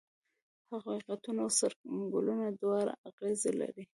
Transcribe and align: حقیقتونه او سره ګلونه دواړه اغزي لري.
حقیقتونه 0.87 1.39
او 1.45 1.51
سره 1.59 1.75
ګلونه 2.13 2.47
دواړه 2.61 2.93
اغزي 3.09 3.51
لري. 3.61 3.83